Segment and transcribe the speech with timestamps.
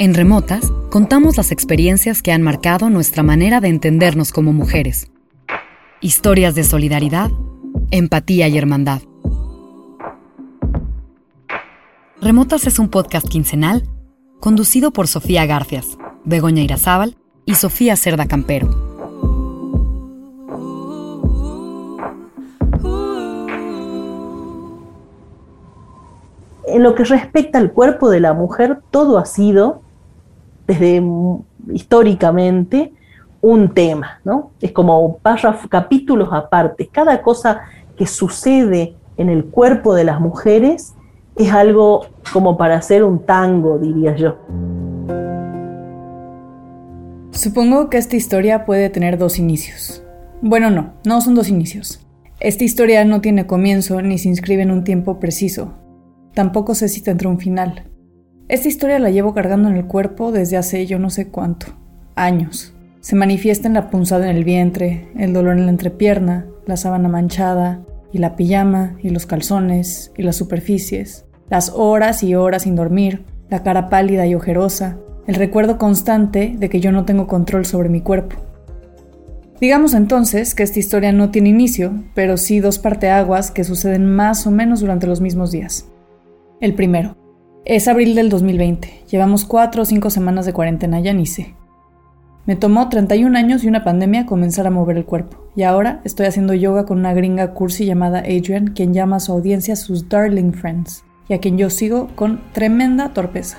[0.00, 5.08] En Remotas contamos las experiencias que han marcado nuestra manera de entendernos como mujeres.
[6.00, 7.30] Historias de solidaridad,
[7.92, 9.02] empatía y hermandad.
[12.20, 13.88] Remotas es un podcast quincenal
[14.40, 17.16] conducido por Sofía Garfias, Begoña Irazábal
[17.46, 18.68] y Sofía Cerda Campero.
[26.66, 29.83] En lo que respecta al cuerpo de la mujer, todo ha sido
[30.66, 31.02] desde
[31.72, 32.92] históricamente
[33.40, 34.52] un tema, ¿no?
[34.60, 36.88] Es como párrafos, capítulos aparte.
[36.90, 37.62] Cada cosa
[37.96, 40.94] que sucede en el cuerpo de las mujeres
[41.36, 44.38] es algo como para hacer un tango, diría yo.
[47.32, 50.02] Supongo que esta historia puede tener dos inicios.
[50.40, 52.00] Bueno, no, no son dos inicios.
[52.40, 55.74] Esta historia no tiene comienzo ni se inscribe en un tiempo preciso.
[56.32, 57.90] Tampoco sé si tendrá un final.
[58.46, 61.68] Esta historia la llevo cargando en el cuerpo desde hace yo no sé cuánto,
[62.14, 62.74] años.
[63.00, 67.08] Se manifiesta en la punzada en el vientre, el dolor en la entrepierna, la sábana
[67.08, 72.76] manchada, y la pijama, y los calzones, y las superficies, las horas y horas sin
[72.76, 77.64] dormir, la cara pálida y ojerosa, el recuerdo constante de que yo no tengo control
[77.64, 78.36] sobre mi cuerpo.
[79.58, 84.46] Digamos entonces que esta historia no tiene inicio, pero sí dos parteaguas que suceden más
[84.46, 85.88] o menos durante los mismos días.
[86.60, 87.16] El primero,
[87.66, 89.04] es abril del 2020.
[89.10, 91.54] Llevamos cuatro o cinco semanas de cuarentena, ya ni sé.
[92.44, 95.38] Me tomó 31 años y una pandemia comenzar a mover el cuerpo.
[95.56, 99.32] Y ahora estoy haciendo yoga con una gringa cursi llamada Adrian, quien llama a su
[99.32, 103.58] audiencia sus Darling Friends, y a quien yo sigo con tremenda torpeza.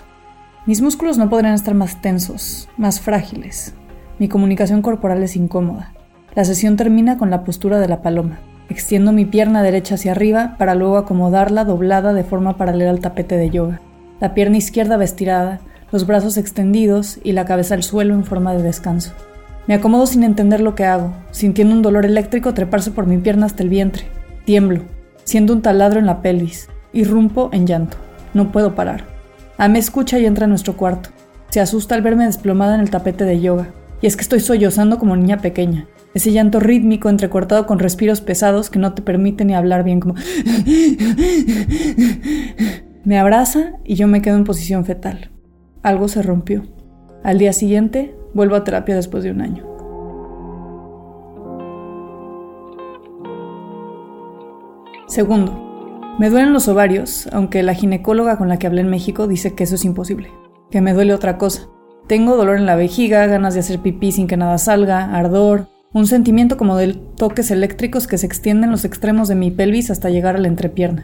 [0.67, 3.73] Mis músculos no podrían estar más tensos, más frágiles.
[4.19, 5.94] Mi comunicación corporal es incómoda.
[6.35, 8.39] La sesión termina con la postura de la paloma.
[8.69, 13.38] Extiendo mi pierna derecha hacia arriba para luego acomodarla doblada de forma paralela al tapete
[13.38, 13.81] de yoga
[14.19, 15.59] la pierna izquierda vestirada,
[15.91, 19.13] los brazos extendidos y la cabeza al suelo en forma de descanso.
[19.67, 23.45] Me acomodo sin entender lo que hago, sintiendo un dolor eléctrico treparse por mi pierna
[23.45, 24.05] hasta el vientre.
[24.45, 24.83] Tiemblo,
[25.23, 27.97] siento un taladro en la pelvis, irrumpo en llanto.
[28.33, 29.05] No puedo parar.
[29.57, 31.09] Ame escucha y entra a nuestro cuarto.
[31.49, 33.69] Se asusta al verme desplomada en el tapete de yoga.
[34.01, 35.87] Y es que estoy sollozando como niña pequeña.
[36.13, 40.15] Ese llanto rítmico entrecortado con respiros pesados que no te permiten ni hablar bien como...
[43.05, 45.29] Me abraza y yo me quedo en posición fetal.
[45.83, 46.63] Algo se rompió.
[47.23, 49.63] Al día siguiente, vuelvo a terapia después de un año.
[55.05, 59.53] Segundo, me duelen los ovarios, aunque la ginecóloga con la que hablé en México dice
[59.53, 60.31] que eso es imposible,
[60.71, 61.67] que me duele otra cosa.
[62.07, 66.07] Tengo dolor en la vejiga, ganas de hacer pipí sin que nada salga, ardor, un
[66.07, 70.35] sentimiento como de toques eléctricos que se extienden los extremos de mi pelvis hasta llegar
[70.35, 71.03] a la entrepierna.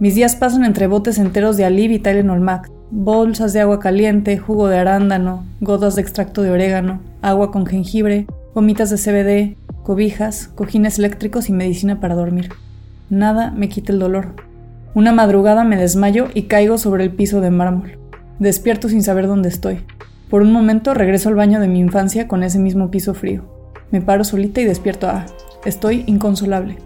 [0.00, 4.38] Mis días pasan entre botes enteros de Alib y Tylenol Max, bolsas de agua caliente,
[4.38, 10.52] jugo de arándano, gotas de extracto de orégano, agua con jengibre, gomitas de CBD, cobijas,
[10.54, 12.50] cojines eléctricos y medicina para dormir.
[13.10, 14.36] Nada me quita el dolor.
[14.94, 17.98] Una madrugada me desmayo y caigo sobre el piso de mármol.
[18.38, 19.80] Despierto sin saber dónde estoy.
[20.30, 23.42] Por un momento regreso al baño de mi infancia con ese mismo piso frío.
[23.90, 25.26] Me paro solita y despierto a...
[25.64, 26.76] Estoy inconsolable.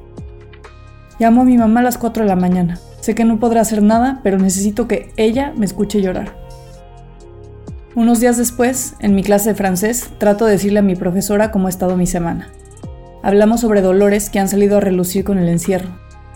[1.23, 2.81] Llamo a mi mamá a las 4 de la mañana.
[2.99, 6.35] Sé que no podrá hacer nada, pero necesito que ella me escuche llorar.
[7.95, 11.69] Unos días después, en mi clase de francés, trato de decirle a mi profesora cómo
[11.69, 12.49] ha estado mi semana.
[13.23, 15.91] Hablamos sobre dolores que han salido a relucir con el encierro.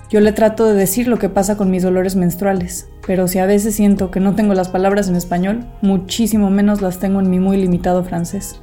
[0.08, 3.46] Yo le trato de decir lo que pasa con mis dolores menstruales, pero si a
[3.46, 7.40] veces siento que no tengo las palabras en español, muchísimo menos las tengo en mi
[7.40, 8.60] muy limitado francés.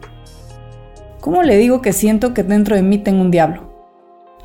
[1.20, 3.73] ¿Cómo le digo que siento que dentro de mí tengo un diablo?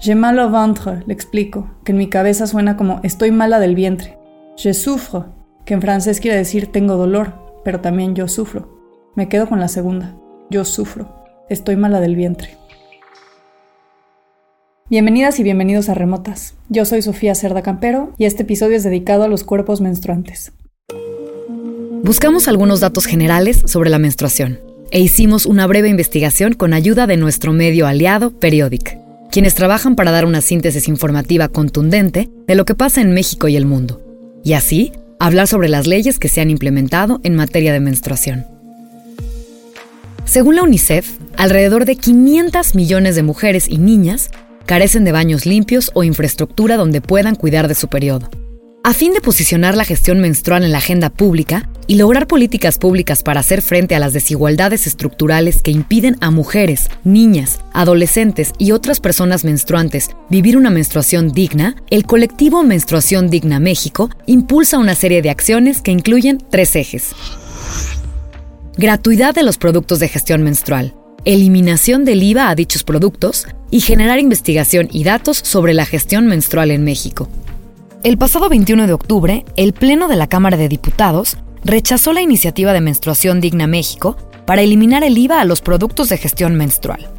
[0.00, 3.74] J'ai mal au ventre, le explico, que en mi cabeza suena como estoy mala del
[3.74, 4.16] vientre.
[4.56, 5.24] Je souffre,
[5.64, 7.32] que en francés quiere decir tengo dolor,
[7.64, 9.12] pero también yo sufro.
[9.16, 10.14] Me quedo con la segunda.
[10.50, 11.12] Yo sufro.
[11.48, 12.56] Estoy mala del vientre.
[14.88, 16.54] Bienvenidas y bienvenidos a Remotas.
[16.68, 20.52] Yo soy Sofía Cerda Campero y este episodio es dedicado a los cuerpos menstruantes.
[22.04, 24.60] Buscamos algunos datos generales sobre la menstruación
[24.92, 29.07] e hicimos una breve investigación con ayuda de nuestro medio aliado Periodic.
[29.30, 33.56] Quienes trabajan para dar una síntesis informativa contundente de lo que pasa en México y
[33.56, 34.02] el mundo,
[34.44, 38.46] y así hablar sobre las leyes que se han implementado en materia de menstruación.
[40.24, 44.30] Según la UNICEF, alrededor de 500 millones de mujeres y niñas
[44.66, 48.28] carecen de baños limpios o infraestructura donde puedan cuidar de su periodo.
[48.88, 53.22] A fin de posicionar la gestión menstrual en la agenda pública y lograr políticas públicas
[53.22, 59.00] para hacer frente a las desigualdades estructurales que impiden a mujeres, niñas, adolescentes y otras
[59.00, 65.28] personas menstruantes vivir una menstruación digna, el colectivo Menstruación Digna México impulsa una serie de
[65.28, 67.10] acciones que incluyen tres ejes
[68.78, 70.94] gratuidad de los productos de gestión menstrual,
[71.26, 76.70] eliminación del IVA a dichos productos y generar investigación y datos sobre la gestión menstrual
[76.70, 77.28] en México.
[78.04, 82.72] El pasado 21 de octubre, el Pleno de la Cámara de Diputados rechazó la iniciativa
[82.72, 84.16] de Menstruación Digna México
[84.46, 87.10] para eliminar el IVA a los productos de gestión menstrual,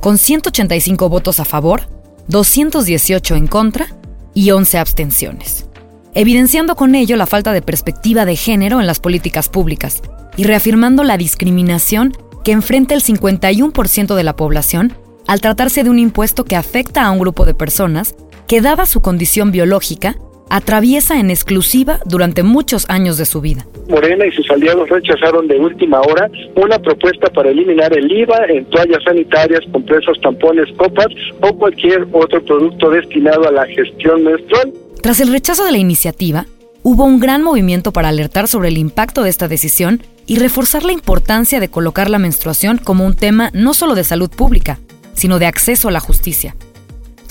[0.00, 1.82] con 185 votos a favor,
[2.26, 3.86] 218 en contra
[4.34, 5.68] y 11 abstenciones,
[6.12, 10.02] evidenciando con ello la falta de perspectiva de género en las políticas públicas
[10.36, 12.12] y reafirmando la discriminación
[12.42, 14.92] que enfrenta el 51% de la población
[15.28, 19.00] al tratarse de un impuesto que afecta a un grupo de personas que, dada su
[19.00, 20.16] condición biológica,
[20.48, 23.66] atraviesa en exclusiva durante muchos años de su vida.
[23.88, 28.64] Morena y sus aliados rechazaron de última hora una propuesta para eliminar el IVA en
[28.66, 31.08] toallas sanitarias, compresas, tampones, copas
[31.40, 34.72] o cualquier otro producto destinado a la gestión menstrual.
[35.02, 36.46] Tras el rechazo de la iniciativa,
[36.82, 40.92] hubo un gran movimiento para alertar sobre el impacto de esta decisión y reforzar la
[40.92, 44.78] importancia de colocar la menstruación como un tema no solo de salud pública,
[45.14, 46.56] sino de acceso a la justicia,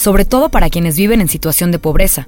[0.06, 2.28] sobre todo para quienes viven en situación de pobreza.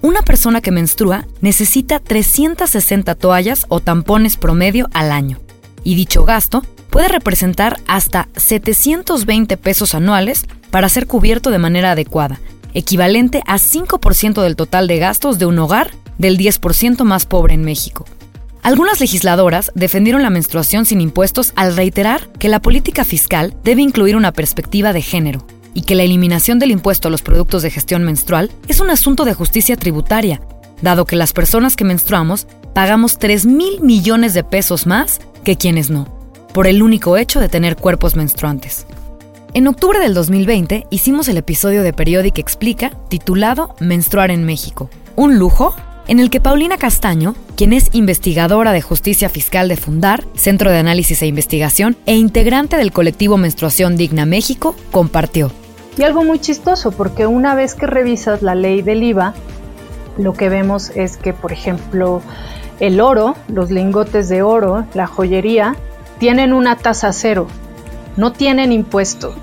[0.00, 5.40] Una persona que menstrua necesita 360 toallas o tampones promedio al año,
[5.82, 12.38] y dicho gasto puede representar hasta 720 pesos anuales para ser cubierto de manera adecuada,
[12.74, 17.64] equivalente a 5% del total de gastos de un hogar del 10% más pobre en
[17.64, 18.04] México.
[18.62, 24.14] Algunas legisladoras defendieron la menstruación sin impuestos al reiterar que la política fiscal debe incluir
[24.14, 28.04] una perspectiva de género y que la eliminación del impuesto a los productos de gestión
[28.04, 30.40] menstrual es un asunto de justicia tributaria,
[30.82, 35.90] dado que las personas que menstruamos pagamos 3 mil millones de pesos más que quienes
[35.90, 36.06] no,
[36.52, 38.86] por el único hecho de tener cuerpos menstruantes.
[39.52, 44.90] En octubre del 2020 hicimos el episodio de Periódica Explica titulado Menstruar en México.
[45.16, 45.74] ¿Un lujo?
[46.10, 50.78] en el que Paulina Castaño, quien es investigadora de justicia fiscal de Fundar, Centro de
[50.78, 55.52] Análisis e Investigación, e integrante del colectivo Menstruación Digna México, compartió.
[55.96, 59.34] Y algo muy chistoso, porque una vez que revisas la ley del IVA,
[60.16, 62.22] lo que vemos es que, por ejemplo,
[62.78, 65.76] el oro, los lingotes de oro, la joyería,
[66.18, 67.46] tienen una tasa cero,
[68.16, 69.34] no tienen impuesto.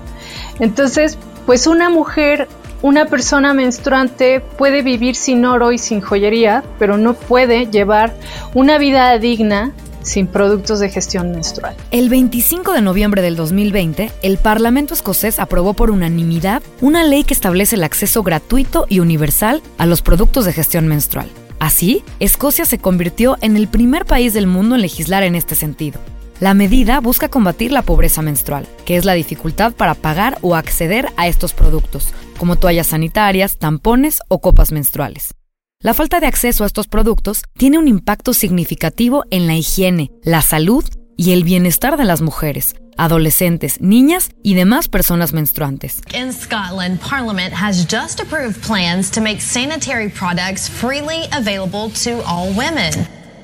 [0.58, 2.48] Entonces, pues una mujer
[2.80, 8.14] una persona menstruante puede vivir sin oro y sin joyería, pero no puede llevar
[8.54, 9.72] una vida digna
[10.08, 11.76] sin productos de gestión menstrual.
[11.90, 17.34] El 25 de noviembre del 2020, el Parlamento escocés aprobó por unanimidad una ley que
[17.34, 21.28] establece el acceso gratuito y universal a los productos de gestión menstrual.
[21.58, 26.00] Así, Escocia se convirtió en el primer país del mundo en legislar en este sentido.
[26.40, 31.08] La medida busca combatir la pobreza menstrual, que es la dificultad para pagar o acceder
[31.16, 35.37] a estos productos, como toallas sanitarias, tampones o copas menstruales.
[35.80, 40.42] La falta de acceso a estos productos tiene un impacto significativo en la higiene, la
[40.42, 40.84] salud
[41.16, 46.00] y el bienestar de las mujeres, adolescentes, niñas y demás personas menstruantes.
[46.12, 52.52] In Scotland, Parliament has just approved plans to make sanitary products freely available to all
[52.56, 52.90] women.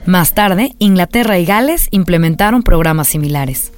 [0.05, 3.71] Más tarde, Inglaterra y Gales implementaron programas similares.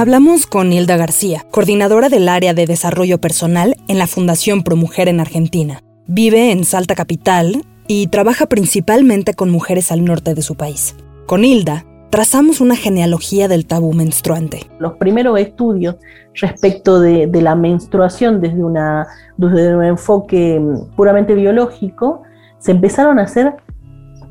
[0.00, 5.20] Hablamos con Hilda García, coordinadora del área de desarrollo personal en la Fundación ProMujer en
[5.20, 5.82] Argentina.
[6.06, 10.96] Vive en Salta Capital y trabaja principalmente con mujeres al norte de su país.
[11.26, 14.60] Con Hilda, trazamos una genealogía del tabú menstruante.
[14.78, 15.96] Los primeros estudios
[16.32, 22.22] respecto de, la menstruación desde un enfoque mm, puramente biológico
[22.58, 23.52] se empezaron a hacer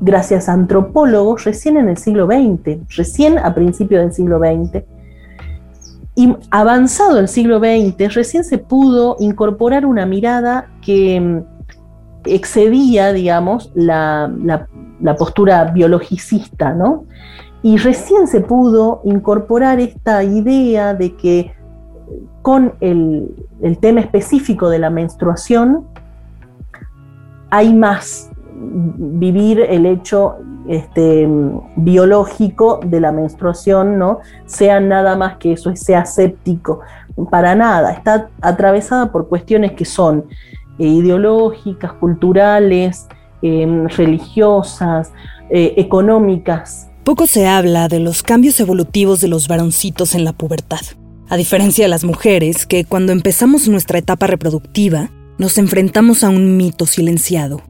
[0.00, 4.82] gracias a antropólogos recién en el siglo XX, recién a principios del siglo XX.
[6.14, 11.42] Y avanzado el siglo XX, recién se pudo incorporar una mirada que mm,
[12.24, 14.30] excedía, digamos, la,
[15.00, 17.04] la postura biologicista, ¿no?
[17.62, 21.52] Y recién se pudo incorporar esta idea de que
[22.42, 23.36] con el,
[23.80, 25.86] tema específico de la menstruación
[27.50, 30.36] hay más vivir el hecho
[30.70, 31.28] este,
[31.74, 34.20] biológico de la menstruación, ¿no?
[34.46, 36.80] Sea nada más que eso, sea séptico,
[37.28, 40.26] para nada, está atravesada por cuestiones que son
[40.78, 43.08] eh, ideológicas, culturales,
[43.42, 45.12] em, religiosas,
[45.50, 46.88] eh, económicas.
[47.02, 50.82] Poco se habla de los cambios evolutivos de los varoncitos en la pubertad.
[51.28, 56.56] A diferencia de las mujeres, que cuando empezamos nuestra etapa reproductiva, nos enfrentamos a un
[56.56, 57.60] mito silenciado.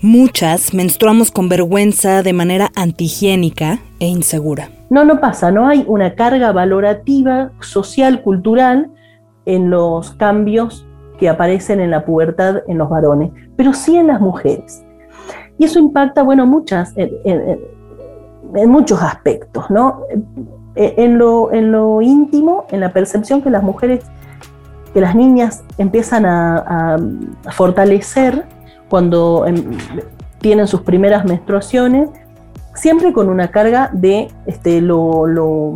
[0.00, 4.68] Muchas menstruamos con vergüenza de manera antihigiénica e insegura.
[4.90, 8.92] No, no pasa, no hay una carga valorativa, social, cultural
[9.44, 10.86] en los cambios
[11.18, 14.84] que aparecen en la pubertad en los varones, pero sí en las mujeres.
[15.58, 17.58] Y eso impacta, bueno, muchas, en,
[18.70, 20.02] muchos aspectos, ¿no?
[20.76, 24.04] En lo, en lo íntimo, en la percepción que las mujeres,
[24.94, 26.98] que las niñas empiezan a,
[27.50, 28.44] fortalecer
[28.88, 29.64] cuando em,
[30.40, 32.08] tienen sus primeras menstruaciones,
[32.74, 35.74] siempre con una carga de este, lo, lo,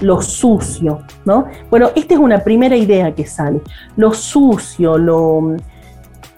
[0.00, 1.46] lo, sucio, ¿no?
[1.70, 3.60] Bueno, esta es una primera idea que sale.
[3.96, 5.56] Lo sucio, lo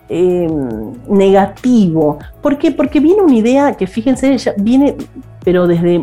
[0.09, 0.49] eh,
[1.09, 2.19] negativo.
[2.41, 2.71] ¿Por qué?
[2.71, 4.97] Porque viene una idea que, fíjense, viene,
[5.45, 6.03] pero desde,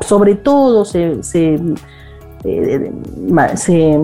[0.00, 1.58] sobre todo se, se,
[2.44, 2.92] eh,
[3.54, 3.98] se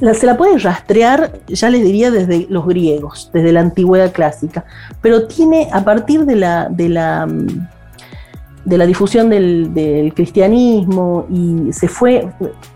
[0.00, 4.64] la puede rastrear, ya les diría, desde los griegos, desde la antigüedad clásica,
[5.00, 7.26] pero tiene a partir de la, de la,
[8.64, 12.28] de la difusión del, cristianismo y se fue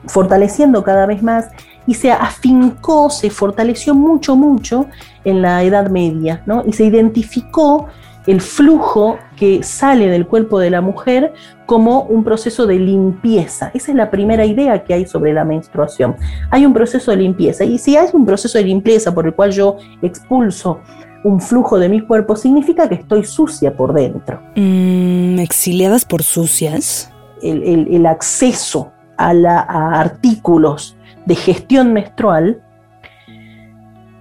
[0.06, 1.48] fortaleciendo cada vez más
[1.86, 4.86] y se afincó, se fortaleció mucho, mucho
[5.24, 6.64] en la Edad Media, ¿no?
[6.66, 7.86] Y se identificó
[8.26, 11.32] el flujo que sale del cuerpo de la mujer
[11.66, 13.70] como un proceso de limpieza.
[13.74, 16.16] Esa es la primera idea que hay sobre la menstruación.
[16.50, 19.52] Hay un proceso de limpieza y si hay un proceso de limpieza por el cual
[19.52, 20.80] yo expulso
[21.24, 24.40] un flujo de mi cuerpo, significa que estoy sucia por dentro.
[24.54, 27.10] Mm, ¿Exiliadas por sucias?
[27.42, 32.62] El, acceso a, a artículos de gestión menstrual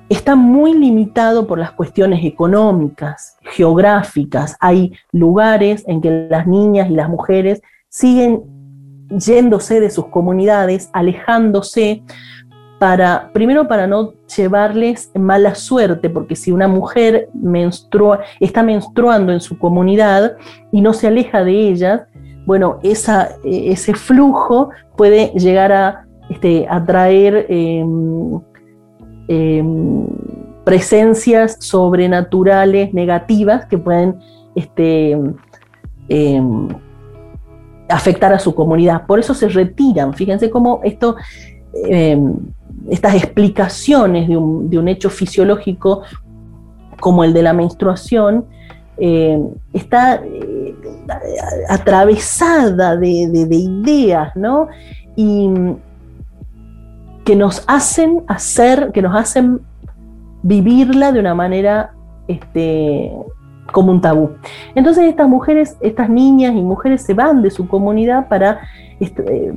[0.10, 4.56] está muy limitado por las cuestiones económicas, geográficas.
[4.60, 8.44] Hay lugares en que las niñas y las mujeres siguen
[9.10, 12.04] yéndose de sus comunidades, alejándose
[12.80, 19.40] para, primero para no llevarles mala suerte, porque si una mujer menstrua, está menstruando en
[19.40, 20.38] su comunidad
[20.72, 22.08] y no se aleja de ella,
[22.46, 28.40] bueno, ese flujo puede llegar a este, atraer em,
[29.28, 30.08] em,
[30.64, 34.16] presencias sobrenaturales negativas que pueden
[34.56, 35.18] este,
[36.10, 36.68] em,
[37.90, 39.06] afectar a su comunidad.
[39.06, 40.14] Por eso se retiran.
[40.14, 41.16] Fíjense cómo esto,
[42.90, 46.02] estas explicaciones de un, hecho fisiológico
[47.00, 48.46] como el de la menstruación
[48.98, 50.76] está eh,
[51.70, 54.68] atravesada de, de, ideas, ¿no?
[55.16, 55.50] Y,
[57.26, 59.60] que nos hacen hacer, que nos hacen
[60.44, 61.92] vivirla de una manera
[62.28, 63.12] este,
[63.72, 64.32] como un tabú.
[64.76, 68.62] Entonces estas mujeres, estas niñas y mujeres se van de su comunidad para
[69.00, 69.54] este,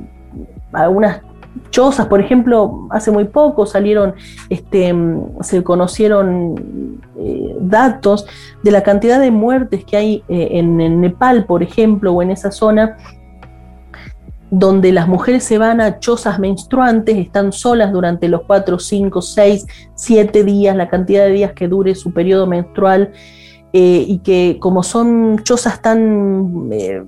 [0.73, 1.21] algunas
[1.69, 4.15] chozas, por ejemplo, hace muy poco salieron,
[4.49, 4.93] este,
[5.41, 8.25] se conocieron eh, datos
[8.63, 12.51] de la cantidad de muertes que hay eh, en Nepal, por ejemplo, o en esa
[12.51, 12.97] zona
[14.51, 19.67] donde las mujeres se van a chozas menstruantes, están solas durante los 4, 5, 6,
[19.95, 23.11] 7 días, la cantidad de días que dure su periodo menstrual,
[23.73, 27.03] eh, y que como son chozas tan eh,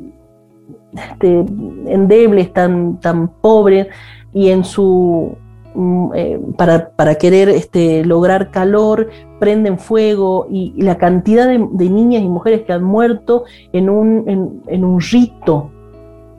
[0.93, 1.45] este,
[1.87, 3.87] endebles, tan, tan pobres,
[4.33, 5.35] y en su
[5.73, 12.27] mm, eh, para, querer este, lograr calor, prenden fuego y, la cantidad de, niñas y
[12.27, 15.71] mujeres que han muerto en un, en un rito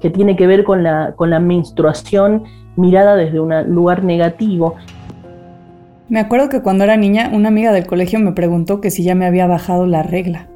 [0.03, 2.43] que tiene que ver con la, con la menstruación
[2.77, 4.75] mirada desde un lugar negativo.
[6.09, 9.15] Me acuerdo que cuando era niña, una amiga del colegio me preguntó que si ya
[9.15, 10.49] me había bajado la regla.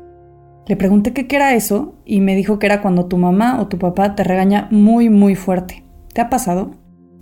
[0.66, 3.78] Le pregunté qué era eso y me dijo que era cuando tu mamá o tu
[3.78, 5.84] papá te regaña muy muy fuerte.
[6.12, 6.72] ¿Te ha pasado?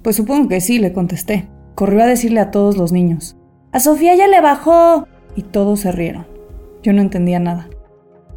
[0.02, 1.48] Pues supongo que sí, le contesté.
[1.74, 3.36] Corrió a decirle a todos los niños.
[3.72, 5.06] A Sofía ya le bajó.
[5.36, 6.26] Y todos se rieron.
[6.82, 7.68] Yo no entendía nada.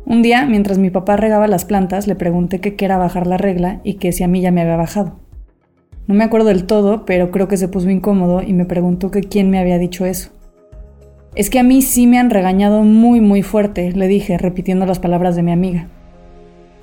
[0.09, 3.81] Un día, mientras mi papá regaba las plantas, le pregunté qué era bajar la regla
[3.83, 5.19] y que si a mí ya me había bajado.
[6.07, 9.19] No me acuerdo del todo, pero creo que se puso incómodo y me preguntó que
[9.19, 10.29] quién me había dicho eso.
[11.35, 14.99] Es que a mí sí me han regañado muy muy fuerte, le dije, repitiendo las
[14.99, 15.87] palabras de mi amiga.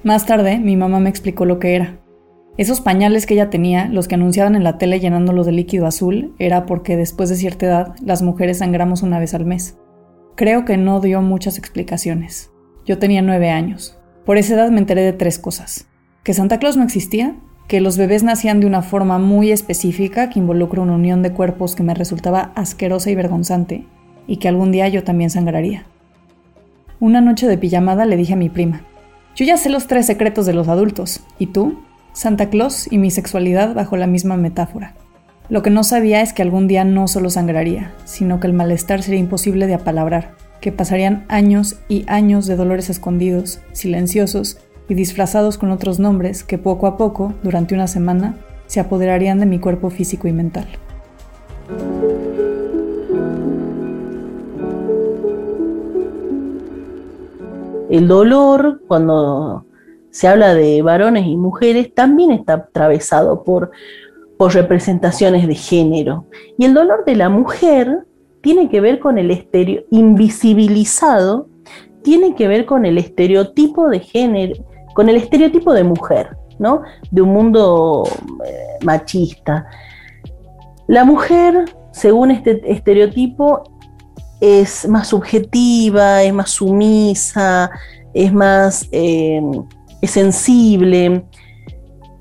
[0.02, 1.96] Más tarde, mi mamá me explicó lo que era.
[2.58, 6.34] Esos pañales que ella tenía, los que anunciaban en la tele llenándolos de líquido azul,
[6.38, 9.78] era porque después de cierta edad las mujeres sangramos una vez al mes.
[10.34, 12.50] Creo que no dio muchas explicaciones
[12.86, 13.96] Yo tenía nueve años.
[14.26, 15.86] Por esa edad me enteré de tres cosas.
[16.22, 17.34] Que Santa Claus no existía,
[17.66, 21.74] que los bebés nacían de una forma muy específica que involucra una unión de cuerpos
[21.74, 23.86] que me resultaba asquerosa y vergonzante,
[24.26, 25.86] y que algún día yo también sangraría.
[27.00, 28.82] Una noche de pijamada le dije a mi prima,
[29.34, 31.80] yo ya sé los tres secretos de los adultos, ¿y tú?
[32.12, 34.94] Santa Claus y mi sexualidad bajo la misma metáfora.
[35.48, 39.02] Lo que no sabía es que algún día no solo sangraría, sino que el malestar
[39.02, 44.56] sería imposible de apalabrar, que pasarían años y años de dolores escondidos, silenciosos
[44.88, 49.44] y disfrazados con otros nombres que poco a poco, durante una semana, se apoderarían de
[49.44, 50.66] mi cuerpo físico y mental.
[57.90, 59.66] El dolor, cuando
[60.08, 63.70] se habla de varones y mujeres, también está atravesado por,
[64.38, 66.24] por representaciones de género.
[66.56, 68.06] Y el dolor de la mujer
[68.44, 71.48] tiene que ver con el estereo invisibilizado,
[72.02, 74.62] tiene que ver con el estereotipo de género,
[74.94, 76.82] con el estereotipo de mujer, ¿no?
[77.10, 78.06] De un mundo
[78.44, 79.66] eh, machista.
[80.88, 83.62] La mujer, según este estereotipo,
[84.42, 87.70] es más subjetiva, es más sumisa,
[88.12, 89.40] es más eh,
[90.02, 91.24] sensible,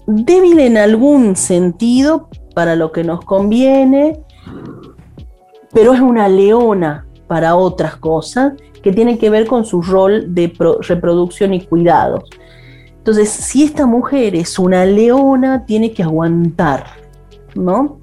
[0.08, 4.24] débil en algún sentido para lo que nos conviene,
[5.74, 10.54] pero es una leona para otras cosas que tienen que ver con su rol de
[10.82, 12.26] reproducción y cuidados.
[12.98, 16.86] Entonces, si esta mujer es una leona, tiene que aguantar,
[17.56, 17.98] ¿no?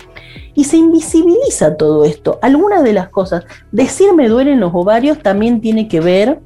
[0.55, 2.39] Y se invisibiliza todo esto.
[2.43, 6.41] Algunas de las cosas, decir me duelen los ovarios también tiene que ver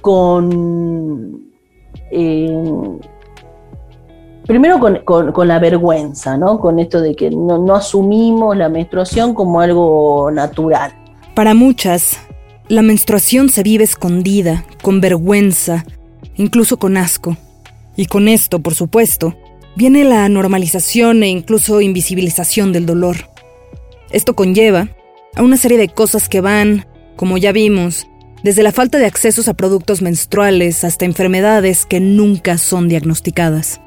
[0.00, 1.50] con...
[2.10, 2.98] Eh,
[4.46, 6.58] primero con, la vergüenza, ¿no?
[6.58, 10.92] Con esto de que no, no asumimos la menstruación como algo natural.
[11.34, 12.18] Para muchas,
[12.68, 15.84] la menstruación se vive escondida, con vergüenza,
[16.36, 17.36] incluso con asco.
[17.96, 19.34] Y con esto, por supuesto,
[19.76, 23.16] viene la normalización e incluso invisibilización del dolor.
[24.10, 24.88] Esto conlleva
[25.36, 28.06] a una serie de cosas que van, como ya vimos,
[28.42, 33.80] desde la falta de accesos a productos menstruales hasta enfermedades que nunca son diagnosticadas.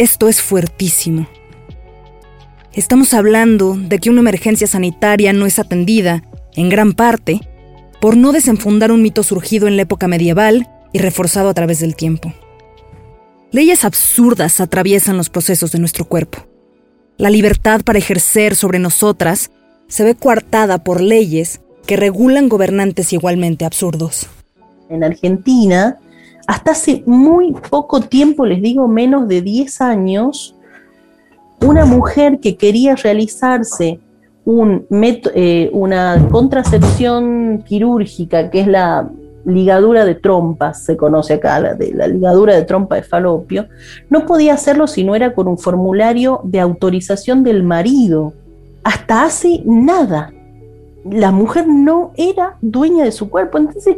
[0.00, 1.26] Esto es fuertísimo.
[2.72, 6.22] Estamos hablando de que una emergencia sanitaria no es atendida,
[6.56, 7.42] en gran parte,
[8.00, 11.96] por no desenfundar un mito surgido en la época medieval y reforzado a través del
[11.96, 12.32] tiempo.
[13.52, 16.46] Leyes absurdas atraviesan los procesos de nuestro cuerpo.
[17.18, 19.50] La libertad para ejercer sobre nosotras
[19.86, 24.28] se ve coartada por leyes que regulan gobernantes igualmente absurdos.
[24.88, 25.98] En Argentina,
[26.46, 30.56] hasta hace muy poco tiempo, les digo menos de 10 años,
[31.64, 34.00] una mujer que quería realizarse
[35.34, 39.08] eh, una contracepción quirúrgica, que es la
[39.44, 43.68] ligadura de trompas, se conoce acá, la, de, la ligadura de trompa de falopio,
[44.08, 48.32] no podía hacerlo si no era con un formulario de autorización del marido.
[48.82, 50.32] Hasta hace nada.
[51.04, 53.58] La mujer no era dueña de su cuerpo.
[53.58, 53.96] Entonces,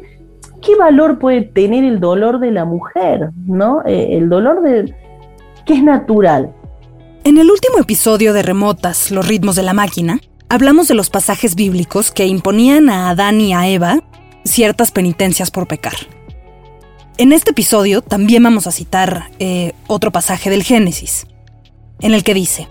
[0.63, 3.31] ¿qué valor puede tener el dolor de la mujer?
[3.47, 3.83] ¿No?
[3.85, 4.95] Eh, el dolor de
[5.67, 6.55] que es natural.
[7.25, 11.55] En el último episodio de Remotas, los ritmos de la máquina, hablamos de los pasajes
[11.55, 14.01] bíblicos que imponían a Adán y a Eva
[14.45, 15.95] ciertas penitencias por pecar.
[17.19, 21.27] En este episodio también vamos a citar eh, otro pasaje del Génesis,
[22.01, 22.67] en el que dice,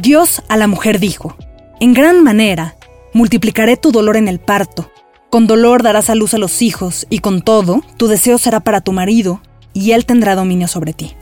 [0.00, 1.36] Dios a la mujer dijo,
[1.80, 2.76] en gran manera
[3.12, 4.90] multiplicaré tu dolor en el parto,
[5.36, 8.80] con dolor darás a luz a los hijos, y con todo tu deseo será para
[8.80, 9.42] tu marido,
[9.74, 11.12] y él tendrá dominio sobre ti.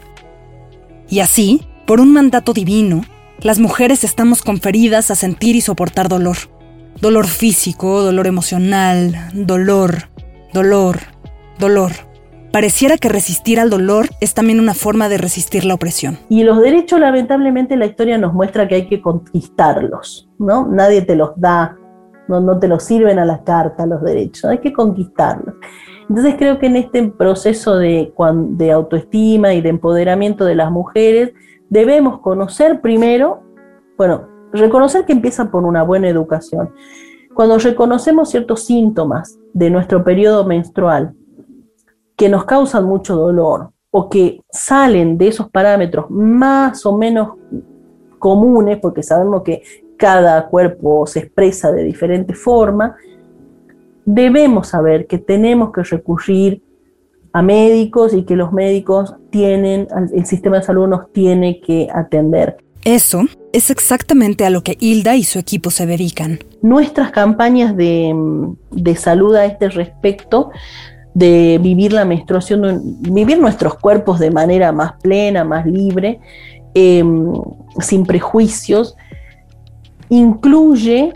[1.08, 3.00] Y así, por un mandato divino,
[3.40, 6.36] las mujeres estamos conferidas a sentir y soportar dolor,
[7.00, 10.10] Dolor físico, dolor emocional, dolor,
[10.52, 10.98] dolor,
[11.58, 11.90] dolor.
[12.52, 16.18] Pareciera que resistir al dolor es también una forma de resistir la opresión.
[16.28, 20.68] Y los derechos, lamentablemente, la historia nos muestra que hay que conquistarlos, ¿no?
[20.68, 21.76] Nadie te los da,
[22.28, 25.54] no, no te los sirven a la carta los derechos, hay que conquistarlos.
[26.08, 28.12] Entonces creo que en este proceso de,
[28.50, 31.32] de autoestima y de empoderamiento de las mujeres
[31.70, 33.42] debemos conocer primero,
[33.96, 36.70] bueno, reconocer que empieza por una buena educación.
[37.34, 41.14] Cuando reconocemos ciertos síntomas de nuestro periodo menstrual
[42.16, 47.30] que nos causan mucho dolor o que salen de esos parámetros más o menos
[48.18, 49.62] comunes, porque sabemos que
[49.96, 52.96] cada cuerpo se expresa de diferente forma,
[54.04, 56.62] debemos saber que tenemos que recurrir
[57.32, 62.58] a médicos y que los médicos tienen, el sistema de salud nos tiene que atender.
[62.84, 66.38] Eso es exactamente a lo que Hilda y su equipo se dedican.
[66.60, 68.14] Nuestras campañas de,
[68.96, 70.50] salud a este respecto
[71.14, 76.20] de vivir la menstruación, vivir nuestros cuerpos de manera más plena, más libre,
[76.74, 77.32] em,
[77.80, 78.96] sin prejuicios,
[80.08, 81.12] incluye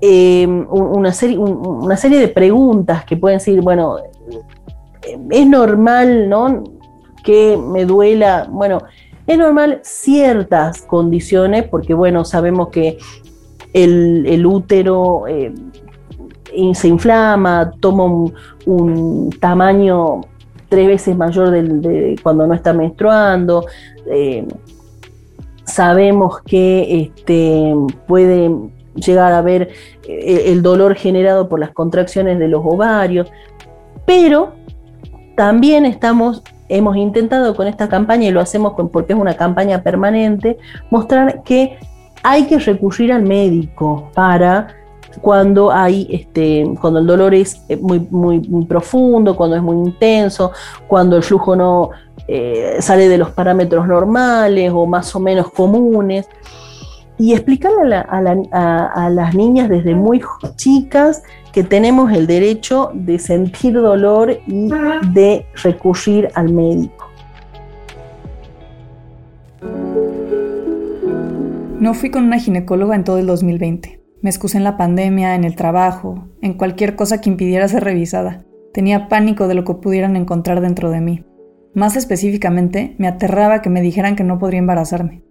[0.00, 3.96] em, una, serie, una serie de preguntas que pueden decir, bueno,
[5.30, 6.64] es normal, ¿no?
[7.22, 8.80] Que me duela, bueno,
[9.26, 12.98] es normal ciertas condiciones, porque bueno, sabemos que
[13.72, 15.52] el, útero eh,
[16.74, 18.04] se inflama, toma
[18.66, 20.20] un, tamaño
[20.68, 23.66] tres veces mayor del, de cuando no está menstruando.
[24.10, 24.46] Eh,
[25.64, 27.74] sabemos que este,
[28.06, 28.50] puede
[28.94, 29.70] llegar a haber
[30.06, 33.30] eh, el dolor generado por las contracciones de los ovarios,
[34.06, 34.52] pero
[35.36, 40.58] también estamos, hemos intentado con esta campaña, y lo hacemos porque es una campaña permanente,
[40.90, 41.78] mostrar que
[42.22, 44.68] hay que recurrir al médico para
[45.20, 50.52] cuando hay este, cuando el dolor es eh, muy, muy, profundo, cuando es muy intenso,
[50.88, 51.90] cuando el flujo no
[52.26, 56.28] eh, sale de los parámetros normales o más o menos comunes.
[57.16, 60.20] Y explicarle a, las niñas desde muy
[60.56, 64.68] chicas que tenemos el derecho de sentir dolor y
[65.12, 67.08] de recurrir al médico.
[71.78, 74.00] No fui con una ginecóloga en todo el 2020.
[74.20, 78.44] Me excusé en la pandemia, en el trabajo, en cualquier cosa que impidiera ser revisada.
[78.72, 81.24] Tenía pánico de lo que pudieran encontrar dentro de mí.
[81.74, 85.22] Más específicamente, me aterraba que me dijeran que no podría embarazarme.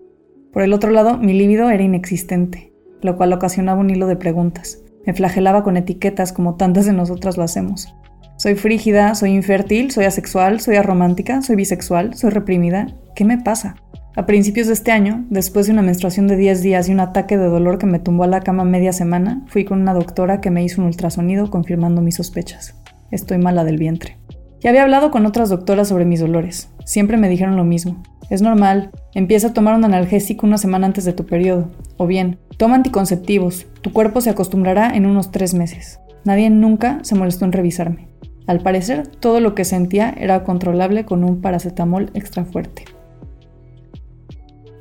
[0.52, 4.84] Por el otro lado, mi líbido era inexistente, lo cual ocasionaba un hilo de preguntas.
[5.06, 7.96] Me flagelaba con etiquetas como tantas de nosotras lo hacemos.
[8.36, 12.88] Soy frígida, soy infértil, soy asexual, soy aromántica, soy bisexual, soy reprimida.
[13.16, 13.76] ¿Qué me pasa?
[14.16, 17.38] A principios de este año, después de una menstruación de 10 días y un ataque
[17.38, 20.52] de dolor que me tumbó a la cama media semana, fui con una doctora que
[20.52, 22.76] me hizo un ultrasonido confirmando mis sospechas.
[23.12, 24.18] Estoy mala del vientre.
[24.64, 26.70] Ya había hablado con otras doctoras sobre mis dolores.
[26.86, 28.02] Siempre me dijeron lo mismo.
[28.30, 28.92] Es normal.
[29.14, 31.70] Empieza a tomar un analgésico una semana antes de tu periodo.
[31.98, 33.66] O bien, toma anticonceptivos.
[33.82, 36.00] Tu cuerpo se acostumbrará en unos tres meses.
[36.24, 38.08] Nadie nunca se molestó en revisarme.
[38.48, 42.86] Al parecer, todo lo que sentía era controlable con un paracetamol extra fuerte.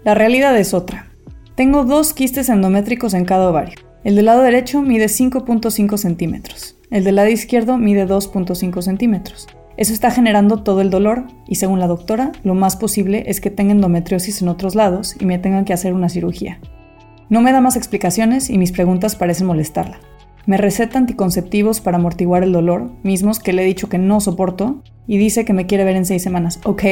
[0.05, 1.07] La realidad es otra.
[1.57, 3.81] Tengo dos quistes endométricos en cada ovario.
[4.05, 6.77] El del lado derecho mide 5.5 centímetros.
[6.90, 9.49] El del lado izquierdo mide 2.5 centímetros.
[9.83, 13.51] Eso está generando todo el dolor y según la doctora, lo más posible es que
[13.51, 16.61] tenga endometriosis en otros lados y me tengan que hacer una cirugía.
[17.29, 19.99] No me da más explicaciones y mis preguntas parecen molestarla.
[20.47, 24.85] Me receta anticonceptivos para amortiguar el dolor, mismos que le he dicho que no soporto,
[25.09, 26.61] y dice que me quiere ver en seis semanas.
[26.64, 26.85] ¿Ok?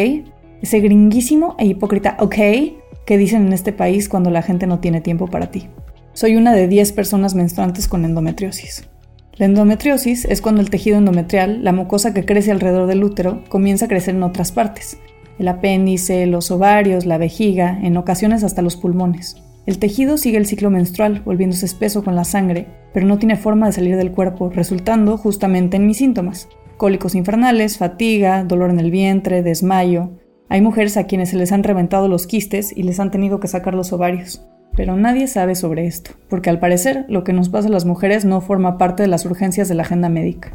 [0.60, 2.34] Ese gringuísimo e hipócrita ¿ok?
[3.06, 5.68] que dicen en este país cuando la gente no tiene tiempo para ti.
[6.12, 8.88] Soy una de 10 personas menstruantes con endometriosis.
[9.40, 13.86] La endometriosis es cuando el tejido endometrial, la mucosa que crece alrededor del útero, comienza
[13.86, 14.98] a crecer en otras partes.
[15.38, 19.42] El apéndice, los ovarios, la vejiga, en ocasiones hasta los pulmones.
[19.64, 23.64] El tejido sigue el ciclo menstrual, volviéndose espeso con la sangre, pero no tiene forma
[23.64, 26.50] de salir del cuerpo, resultando justamente en mis síntomas.
[26.76, 30.10] Cólicos infernales, fatiga, dolor en el vientre, desmayo.
[30.50, 33.48] Hay mujeres a quienes se les han reventado los quistes y les han tenido que
[33.48, 34.46] sacar los ovarios.
[34.76, 38.24] Pero nadie sabe sobre esto, porque al parecer lo que nos pasa a las mujeres
[38.24, 40.52] no forma parte de las urgencias de la agenda médica.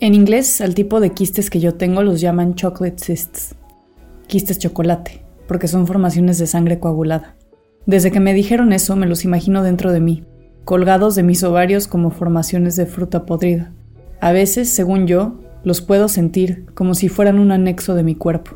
[0.00, 3.54] En inglés, al tipo de quistes que yo tengo los llaman chocolate cysts,
[4.26, 7.36] quistes chocolate, porque son formaciones de sangre coagulada.
[7.86, 10.24] Desde que me dijeron eso me los imagino dentro de mí,
[10.64, 13.72] colgados de mis ovarios como formaciones de fruta podrida.
[14.20, 18.52] A veces, según yo, los puedo sentir como si fueran un anexo de mi cuerpo.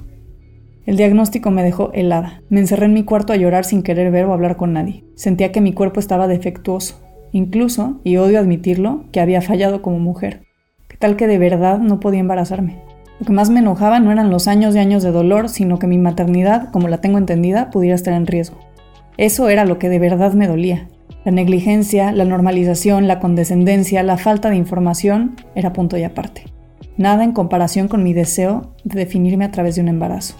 [0.87, 2.43] El diagnóstico me dejó helada.
[2.49, 5.05] Me encerré en mi cuarto a llorar sin querer ver o hablar con nadie.
[5.17, 7.03] Sentía que mi cuerpo estaba defectuoso.
[7.33, 10.43] Incluso, y odio admitirlo, que había fallado como mujer.
[10.87, 12.79] ¿Qué tal que de verdad no podía embarazarme?
[13.19, 15.89] Lo que más me enojaba no eran los años y años de dolor, sino que
[15.89, 18.59] mi maternidad, como la tengo entendida, pudiera estar en riesgo.
[19.17, 20.89] Eso era lo que de verdad me dolía.
[21.25, 26.45] La negligencia, la normalización, la condescendencia, la falta de información era punto y aparte.
[26.97, 30.37] Nada en comparación con mi deseo de definirme a través de un embarazo.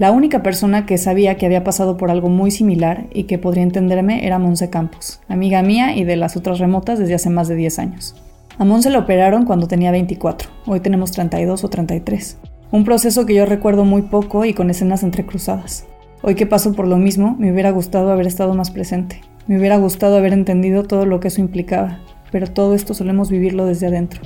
[0.00, 3.64] La única persona que sabía que había pasado por algo muy similar y que podría
[3.64, 7.56] entenderme era Monse Campos, amiga mía y de las otras remotas desde hace más de
[7.56, 8.16] 10 años.
[8.56, 12.38] A Monse la operaron cuando tenía 24, hoy tenemos 32 o 33.
[12.70, 15.84] Un proceso que yo recuerdo muy poco y con escenas entrecruzadas.
[16.22, 19.20] Hoy que paso por lo mismo, me hubiera gustado haber estado más presente.
[19.48, 21.98] Me hubiera gustado haber entendido todo lo que eso implicaba,
[22.32, 24.22] pero todo esto solemos vivirlo desde adentro.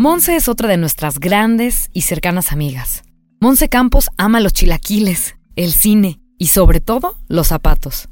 [0.00, 3.02] Monse es otra de nuestras grandes y cercanas amigas.
[3.38, 8.08] Monse Campos ama los chilaquiles, el cine y sobre todo los zapatos.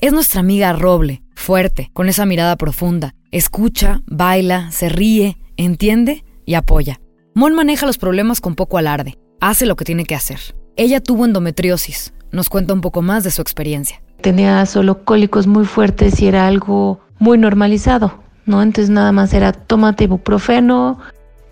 [0.00, 6.54] Es nuestra amiga roble, fuerte, con esa mirada profunda, Escucha, baila, se ríe, entiende y
[6.54, 6.98] apoya.
[7.36, 10.40] Mon maneja los problemas con poco alarde, hace lo que tiene que hacer.
[10.74, 14.02] Ella tuvo endometriosis, nos cuenta un poco más de su experiencia.
[14.22, 18.60] Tenía solo cólicos muy fuertes y era algo muy normalizado, ¿no?
[18.60, 20.98] Entonces nada más era tómate ibuprofeno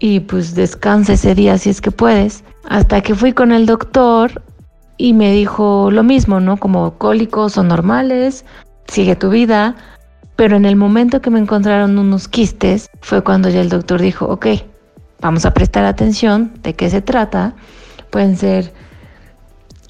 [0.01, 2.43] y pues descansa ese día si es que puedes.
[2.69, 4.43] Hasta que fui con el doctor
[4.97, 6.57] y me dijo lo mismo, ¿no?
[6.57, 8.45] Como cólicos son normales,
[8.89, 9.77] sigue tu vida.
[10.37, 14.27] Pero en el momento que me encontraron unos quistes fue cuando ya el doctor dijo,
[14.27, 14.47] ok,
[15.21, 17.55] vamos a prestar atención de qué se trata.
[18.11, 18.73] Pueden ser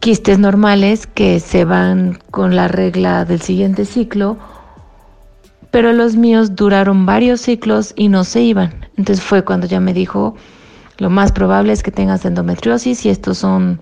[0.01, 4.39] quistes normales que se van con la regla del siguiente ciclo,
[5.71, 8.87] pero los míos duraron varios ciclos y no se iban.
[8.97, 10.35] Entonces fue cuando ya me dijo,
[10.99, 13.81] lo más probable es que tengas endometriosis y estos son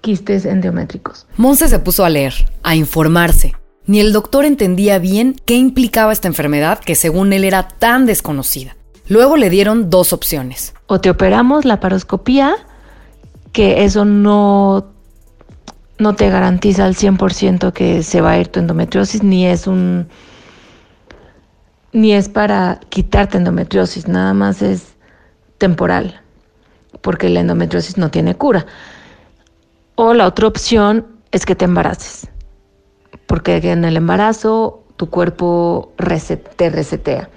[0.00, 1.26] quistes endométricos.
[1.36, 3.54] Monse se puso a leer, a informarse.
[3.86, 8.76] Ni el doctor entendía bien qué implicaba esta enfermedad que según él era tan desconocida.
[9.08, 10.74] Luego le dieron dos opciones.
[10.86, 12.54] O te operamos la paroscopía,
[13.52, 14.86] que eso no
[15.98, 20.08] no te garantiza al 100% que se va a ir tu endometriosis, ni es un
[21.96, 24.96] ni es para quitarte endometriosis, nada más es
[25.56, 26.20] temporal,
[27.00, 28.66] porque la endometriosis no tiene cura.
[29.94, 32.28] O la otra opción es que te embaraces,
[33.26, 35.94] porque en el embarazo tu cuerpo
[36.56, 37.30] te resetea.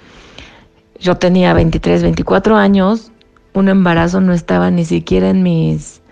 [0.98, 3.12] Yo tenía 23, 24 años,
[3.54, 6.02] un embarazo no estaba ni siquiera en mis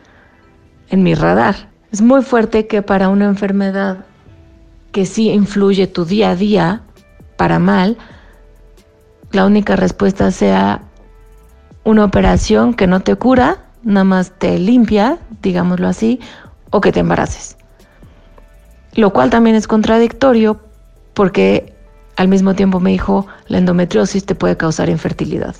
[0.88, 1.68] en mi radar.
[1.92, 4.06] Es muy fuerte que para una enfermedad
[4.90, 6.80] que sí influye tu día a día
[7.36, 7.98] para mal,
[9.32, 10.82] la única respuesta sea
[11.84, 16.20] una operación que no te cura, nada más te limpia, digámoslo así,
[16.70, 17.56] o que te embaraces.
[18.94, 20.60] Lo cual también es contradictorio
[21.14, 21.74] porque
[22.16, 25.54] al mismo tiempo me dijo, la endometriosis te puede causar infertilidad.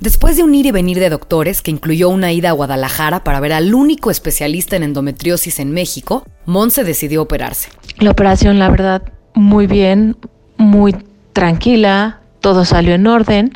[0.00, 3.40] Después de un ir y venir de doctores, que incluyó una ida a Guadalajara para
[3.40, 7.70] ver al único especialista en endometriosis en México, Monse decidió operarse.
[7.98, 9.02] La operación, la verdad,
[9.34, 10.16] muy bien,
[10.56, 10.94] muy
[11.32, 13.52] tranquila, todo salió en orden.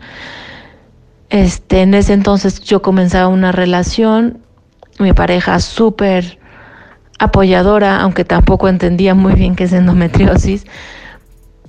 [1.31, 4.39] Este, en ese entonces yo comenzaba una relación,
[4.99, 6.39] mi pareja súper
[7.19, 10.67] apoyadora, aunque tampoco entendía muy bien qué es endometriosis.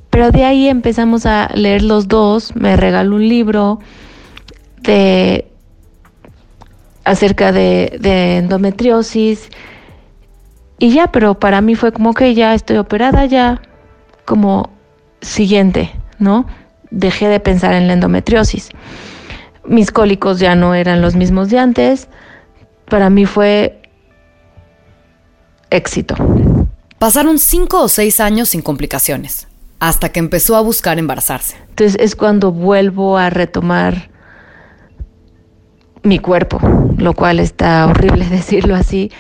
[0.09, 3.79] Pero de ahí empezamos a leer los dos, me regaló un libro,
[4.83, 5.47] de
[7.03, 9.49] acerca de, endometriosis
[10.79, 13.61] y ya, pero para mí fue como que ya estoy operada, ya
[14.25, 14.69] como
[15.21, 16.45] siguiente, ¿no?
[16.93, 18.69] Dejé de pensar en la endometriosis.
[19.65, 22.07] Mis cólicos ya no eran los mismos de antes.
[22.87, 23.81] Para mí fue
[25.71, 26.15] éxito.
[26.99, 29.47] Pasaron cinco o seis años sin complicaciones,
[29.79, 31.57] hasta que empezó a buscar embarazarse.
[31.69, 34.09] Entonces es cuando vuelvo a retomar
[36.03, 36.59] mi cuerpo,
[36.97, 39.11] lo cual está horrible decirlo así,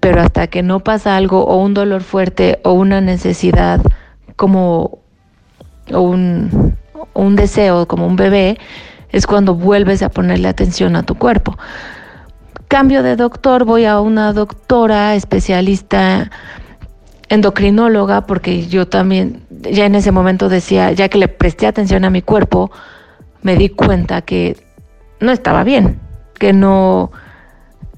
[0.00, 3.80] pero hasta que no pasa algo o un dolor fuerte o una necesidad
[4.34, 5.01] como
[5.90, 6.76] o un,
[7.14, 8.58] un deseo como un bebé,
[9.10, 11.56] es cuando vuelves a ponerle atención a tu cuerpo.
[12.68, 16.30] Cambio de doctor, voy a una doctora especialista
[17.28, 22.10] endocrinóloga, porque yo también ya en ese momento decía, ya que le presté atención a
[22.10, 22.70] mi cuerpo,
[23.42, 24.56] me di cuenta que
[25.20, 26.00] no estaba bien,
[26.38, 27.10] que no,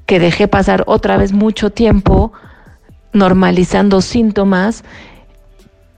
[0.06, 2.32] que dejé pasar otra vez mucho tiempo
[3.12, 4.84] normalizando síntomas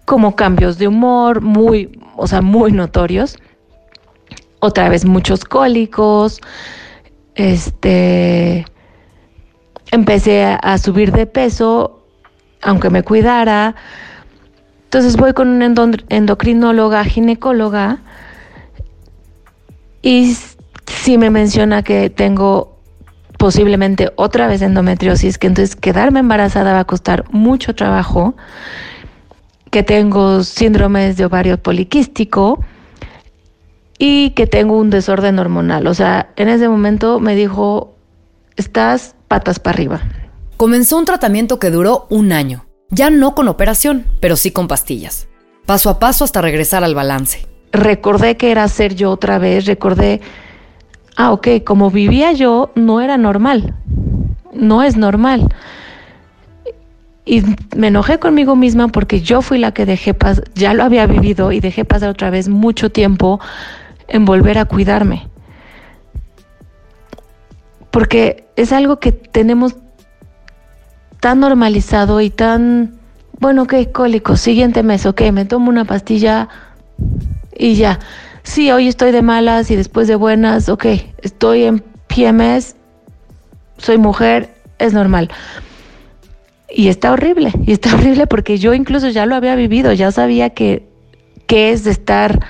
[0.07, 3.37] como cambios de humor muy, o sea, muy notorios.
[4.61, 6.41] Otra vez muchos cólicos.
[7.35, 8.65] Este
[9.93, 11.97] empecé a subir de peso
[12.63, 13.75] aunque me cuidara.
[14.85, 15.67] Entonces voy con una
[16.09, 17.99] endocrinóloga, ginecóloga
[20.03, 20.37] y
[20.87, 22.77] sí me menciona que tengo
[23.39, 28.35] posiblemente otra vez endometriosis, que entonces quedarme embarazada va a costar mucho trabajo,
[29.77, 32.65] que tengo síndromes de ovario poliquístico
[33.99, 35.87] y que tengo un desorden hormonal.
[35.87, 37.95] O sea, en ese momento me dijo,
[38.57, 40.01] estás patas para arriba.
[40.57, 45.29] Comenzó un tratamiento que duró un año, ya no con operación, pero sí con pastillas,
[45.67, 47.47] paso a paso hasta regresar al balance.
[47.71, 50.23] Recordé que era ser yo otra vez, recordé
[51.17, 53.75] ah, ok, como vivía yo no era normal,
[54.55, 55.55] no es normal.
[57.29, 57.43] Y
[57.77, 61.51] me enojé conmigo misma porque yo fui la que dejé pasar, ya lo había vivido
[61.51, 63.41] y dejé pasar otra vez mucho tiempo
[64.07, 65.29] en volver a cuidarme.
[67.91, 69.75] Porque es algo que tenemos
[71.19, 72.95] tan normalizado y tan,
[73.41, 76.49] bueno, ok, cólico, siguiente mes, ok, me tomo una pastilla
[77.59, 77.99] y ya
[78.45, 80.87] sí, hoy estoy de malas y después de buenas, ok,
[81.23, 82.77] estoy en PMS,
[83.79, 85.31] soy mujer, es normal.
[86.69, 90.51] Y está horrible, y está horrible porque yo incluso ya lo había vivido, ya sabía
[90.51, 90.89] que,
[91.47, 92.47] que es de estar,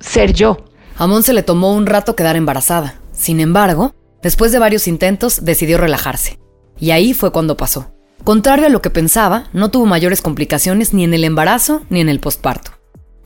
[0.00, 0.64] ser yo.
[0.96, 3.00] A Mon se le tomó un rato quedar embarazada.
[3.12, 6.38] Sin embargo, después de varios intentos, decidió relajarse.
[6.78, 7.92] Y ahí fue cuando pasó.
[8.24, 12.08] Contrario a lo que pensaba, no tuvo mayores complicaciones ni en el embarazo ni en
[12.08, 12.72] el posparto.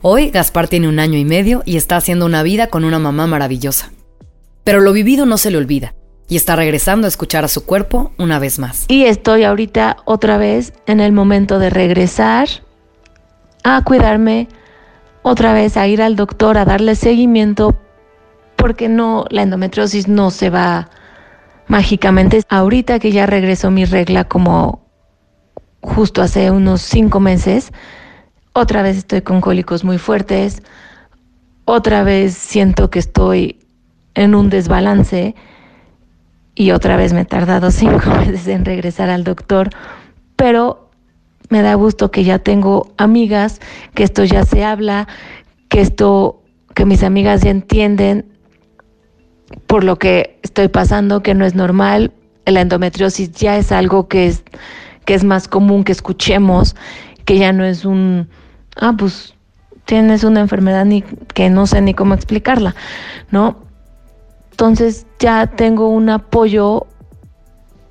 [0.01, 3.27] Hoy Gaspar tiene un año y medio y está haciendo una vida con una mamá
[3.27, 3.91] maravillosa.
[4.63, 5.95] Pero lo vivido no se le olvida
[6.27, 8.85] y está regresando a escuchar a su cuerpo una vez más.
[8.87, 12.47] Y estoy ahorita otra vez en el momento de regresar
[13.63, 14.47] a cuidarme,
[15.21, 17.75] otra vez a ir al doctor a darle seguimiento
[18.55, 20.89] porque no la endometriosis no se va
[21.67, 22.41] mágicamente.
[22.49, 24.85] Ahorita que ya regresó mi regla como
[25.81, 27.71] justo hace unos cinco meses,
[28.53, 30.63] otra vez estoy con cólicos muy fuertes,
[31.65, 33.59] otra vez siento que estoy
[34.13, 35.35] en un desbalance
[36.55, 39.69] y otra vez me he tardado cinco meses en regresar al doctor,
[40.35, 40.89] pero
[41.49, 43.61] me da gusto que ya tengo amigas,
[43.93, 45.07] que esto ya se habla,
[45.69, 46.41] que esto,
[46.73, 48.25] que mis amigas ya entienden
[49.67, 52.11] por lo que estoy pasando, que no es normal.
[52.45, 54.43] La endometriosis ya es algo que es,
[55.05, 56.75] que es más común que escuchemos,
[57.25, 58.27] que ya no es un,
[58.75, 59.35] ah, pues
[59.85, 62.75] tienes una enfermedad ni, que no sé ni cómo explicarla,
[63.31, 63.64] ¿no?
[64.55, 66.87] Entonces ya tengo un apoyo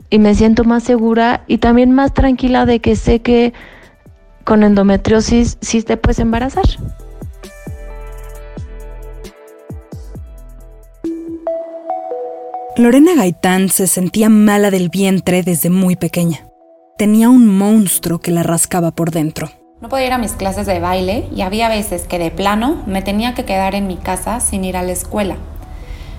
[0.09, 3.53] y me siento más segura y también más tranquila de que sé que
[4.45, 6.65] con endometriosis sí te puedes embarazar.
[12.79, 16.49] Lorena Gaitán se sentía mala del vientre desde muy pequeña.
[16.97, 19.51] Tenía un monstruo que la rascaba por dentro.
[19.83, 23.03] No podía ir a mis clases de baile y había veces que de plano me
[23.03, 25.37] tenía que quedar en mi casa sin ir a la escuela.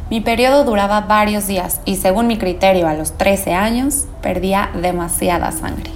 [0.07, 5.51] Mi periodo duraba varios días y según mi criterio a los 13 años perdía demasiada
[5.51, 5.89] sangre.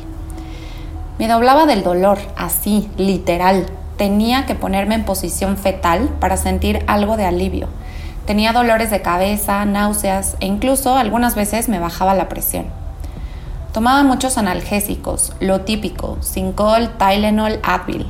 [1.19, 3.67] Me doblaba del dolor, así, literal.
[3.97, 7.67] Tenía que ponerme en posición fetal para sentir algo de alivio.
[8.25, 12.65] Tenía dolores de cabeza, náuseas e incluso algunas veces me bajaba la presión.
[13.73, 18.07] Tomaba muchos analgésicos, lo típico, Sincol, Tylenol, Advil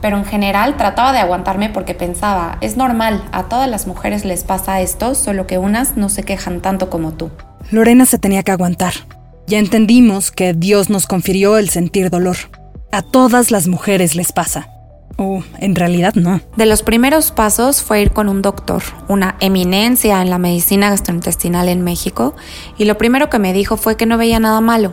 [0.00, 4.44] pero en general trataba de aguantarme porque pensaba, es normal, a todas las mujeres les
[4.44, 7.30] pasa esto, solo que unas no se quejan tanto como tú.
[7.70, 8.94] Lorena se tenía que aguantar.
[9.46, 12.36] Ya entendimos que Dios nos confirió el sentir dolor.
[12.90, 14.68] A todas las mujeres les pasa.
[15.18, 16.40] O en realidad no.
[16.56, 21.68] De los primeros pasos fue ir con un doctor, una eminencia en la medicina gastrointestinal
[21.68, 22.34] en México,
[22.76, 24.92] y lo primero que me dijo fue que no veía nada malo,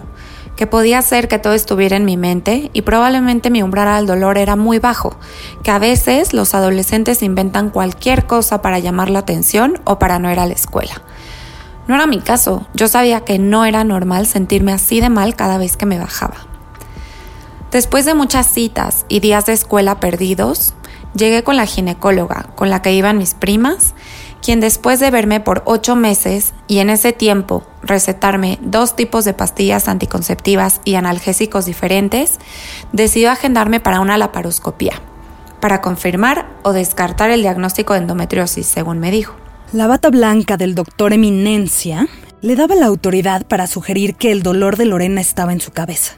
[0.55, 4.37] que podía ser que todo estuviera en mi mente y probablemente mi umbral al dolor
[4.37, 5.15] era muy bajo,
[5.63, 10.31] que a veces los adolescentes inventan cualquier cosa para llamar la atención o para no
[10.31, 11.01] ir a la escuela.
[11.87, 15.57] No era mi caso, yo sabía que no era normal sentirme así de mal cada
[15.57, 16.35] vez que me bajaba.
[17.71, 20.75] Después de muchas citas y días de escuela perdidos,
[21.15, 23.95] llegué con la ginecóloga con la que iban mis primas
[24.43, 29.33] quien después de verme por ocho meses y en ese tiempo recetarme dos tipos de
[29.33, 32.39] pastillas anticonceptivas y analgésicos diferentes,
[32.91, 34.93] decidió agendarme para una laparoscopía,
[35.61, 39.33] para confirmar o descartar el diagnóstico de endometriosis, según me dijo.
[39.71, 42.07] La bata blanca del doctor Eminencia
[42.41, 46.15] le daba la autoridad para sugerir que el dolor de Lorena estaba en su cabeza.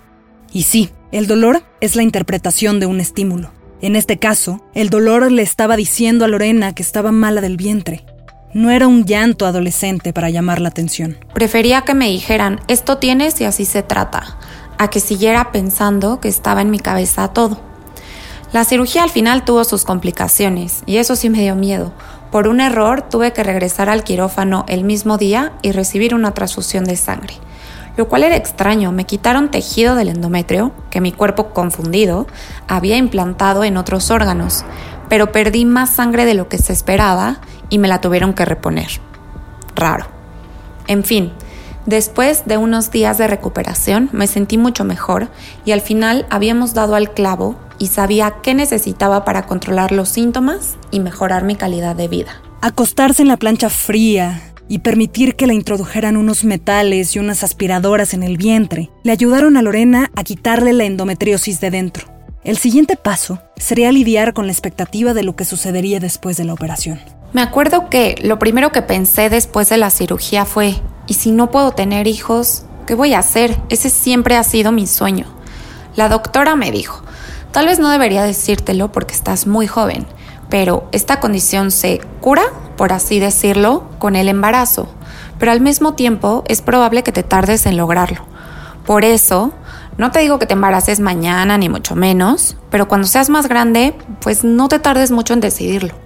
[0.52, 3.52] Y sí, el dolor es la interpretación de un estímulo.
[3.82, 8.04] En este caso, el dolor le estaba diciendo a Lorena que estaba mala del vientre,
[8.56, 11.18] no era un llanto adolescente para llamar la atención.
[11.34, 14.38] Prefería que me dijeran, esto tienes y así se trata,
[14.78, 17.60] a que siguiera pensando que estaba en mi cabeza todo.
[18.54, 21.91] La cirugía al final tuvo sus complicaciones y eso sí me dio miedo.
[22.32, 26.86] Por un error tuve que regresar al quirófano el mismo día y recibir una transfusión
[26.86, 27.34] de sangre,
[27.98, 28.94] lo cual era extraño.
[28.94, 32.26] Me quitaron tejido del endometrio, que mi cuerpo confundido
[32.70, 34.63] había implantado en otros órganos,
[35.10, 38.88] pero perdí más sangre de lo que se esperaba y me la tuvieron que reponer.
[39.76, 40.06] Raro.
[40.88, 41.32] En fin,
[41.86, 45.30] después de unos días de recuperación me sentí mucho mejor
[45.66, 50.78] y al final habíamos dado al clavo y sabía qué necesitaba para controlar los síntomas
[50.92, 52.42] y mejorar mi calidad de vida.
[52.62, 58.13] Acostarse en la plancha fría y permitir que le introdujeran unos metales y unas aspiradoras
[58.13, 62.08] en el vientre le ayudaron a Lorena a quitarle la endometriosis de dentro.
[62.44, 66.54] El siguiente paso sería lidiar con la expectativa de lo que sucedería después de la
[66.54, 67.00] operación.
[67.36, 71.52] Me acuerdo que lo primero que pensé después de la cirugía fue, ¿y si no
[71.52, 72.63] puedo tener hijos?
[72.88, 73.60] ¿Qué voy a hacer?
[73.67, 75.25] Ese siempre ha sido mi sueño.
[75.98, 77.02] La doctora me dijo,
[77.52, 80.08] tal vez no debería decírtelo porque estás muy joven,
[80.50, 82.44] pero esta condición se cura,
[82.77, 84.88] por así decirlo, con el embarazo,
[85.38, 88.21] pero al mismo tiempo es probable que te tardes en lograrlo.
[88.86, 89.52] Por eso,
[89.98, 93.94] no te digo que te embaraces mañana ni mucho menos, pero cuando seas más grande,
[94.21, 96.04] pues no te tardes mucho en decidirlo.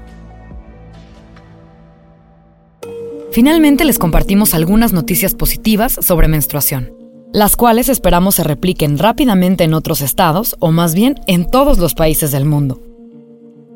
[3.31, 6.91] Finalmente les compartimos algunas noticias positivas sobre menstruación,
[7.31, 11.93] las cuales esperamos se repliquen rápidamente en otros estados o más bien en todos los
[11.93, 12.81] países del mundo.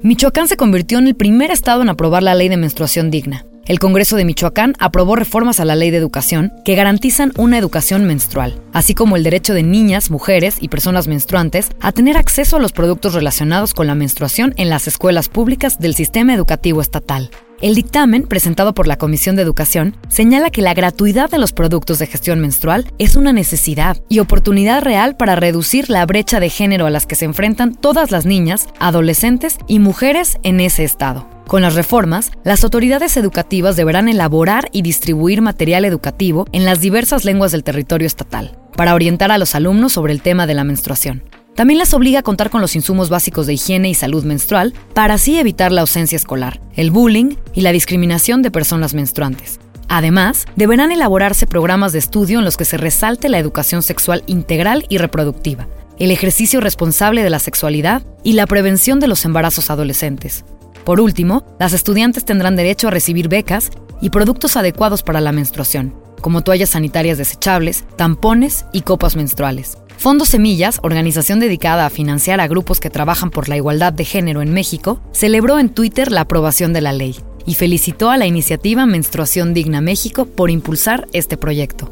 [0.01, 3.45] Michoacán se convirtió en el primer estado en aprobar la ley de menstruación digna.
[3.65, 8.05] El Congreso de Michoacán aprobó reformas a la ley de educación que garantizan una educación
[8.05, 12.59] menstrual, así como el derecho de niñas, mujeres y personas menstruantes a tener acceso a
[12.59, 17.29] los productos relacionados con la menstruación en las escuelas públicas del sistema educativo estatal.
[17.63, 21.97] El dictamen, presentado por la Comisión de Educación, señala que la gratuidad de los productos
[21.97, 26.87] de gestión menstrual es una necesidad y oportunidad real para reducir la brecha de género
[26.87, 31.25] a las que se enfrentan todas las niñas, adolescentes y mujeres en ese estado.
[31.47, 37.23] Con las reformas, las autoridades educativas deberán elaborar y distribuir material educativo en las diversas
[37.23, 41.23] lenguas del territorio estatal, para orientar a los alumnos sobre el tema de la menstruación.
[41.55, 45.15] También las obliga a contar con los insumos básicos de higiene y salud menstrual para
[45.15, 49.59] así evitar la ausencia escolar, el bullying y la discriminación de personas menstruantes.
[49.87, 54.85] Además, deberán elaborarse programas de estudio en los que se resalte la educación sexual integral
[54.89, 55.67] y reproductiva,
[55.99, 60.45] el ejercicio responsable de la sexualidad y la prevención de los embarazos adolescentes.
[60.83, 63.69] Por último, las estudiantes tendrán derecho a recibir becas
[64.01, 65.93] y productos adecuados para la menstruación,
[66.23, 69.77] como toallas sanitarias desechables, tampones y copas menstruales.
[69.97, 74.41] Fondo Semillas, organización dedicada a financiar a grupos que trabajan por la igualdad de género
[74.41, 77.15] en México, celebró en Twitter la aprobación de la ley
[77.45, 81.91] y felicitó a la iniciativa Menstruación Digna México por impulsar este proyecto.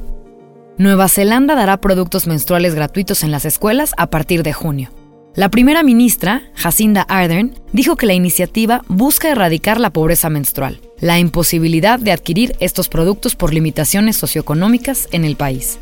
[0.78, 4.90] Nueva Zelanda dará productos menstruales gratuitos en las escuelas a partir de junio.
[5.36, 11.18] La primera ministra, Jacinda Ardern, dijo que la iniciativa busca erradicar la pobreza menstrual, la
[11.18, 15.80] imposibilidad de adquirir estos productos por limitaciones socioeconómicas en el país.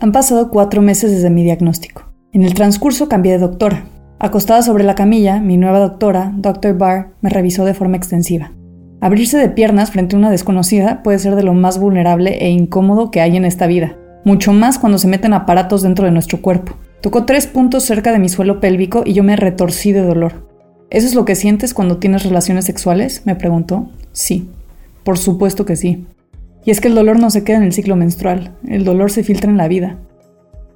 [0.00, 2.12] Han pasado cuatro meses desde mi diagnóstico.
[2.32, 3.86] En el transcurso cambié de doctora.
[4.18, 6.76] Acostada sobre la camilla, mi nueva doctora, Dr.
[6.76, 8.52] Barr, me revisó de forma extensiva.
[9.00, 13.10] Abrirse de piernas frente a una desconocida puede ser de lo más vulnerable e incómodo
[13.10, 16.76] que hay en esta vida, mucho más cuando se meten aparatos dentro de nuestro cuerpo.
[17.02, 20.55] Tocó tres puntos cerca de mi suelo pélvico y yo me retorcí de dolor.
[20.90, 23.22] ¿Eso es lo que sientes cuando tienes relaciones sexuales?
[23.24, 23.88] me preguntó.
[24.12, 24.48] Sí,
[25.04, 26.06] por supuesto que sí.
[26.64, 29.24] Y es que el dolor no se queda en el ciclo menstrual, el dolor se
[29.24, 29.98] filtra en la vida.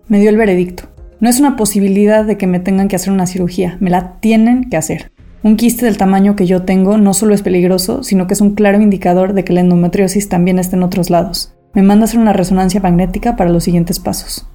[0.09, 0.85] Me dio el veredicto.
[1.21, 4.71] No es una posibilidad de que me tengan que hacer una cirugía, me la tienen
[4.71, 5.13] que hacer.
[5.43, 8.55] Un quiste del tamaño que yo tengo no solo es peligroso, sino que es un
[8.55, 11.55] claro indicador de que la endometriosis también está en otros lados.
[11.73, 14.49] Me manda a hacer una resonancia magnética para los siguientes pasos.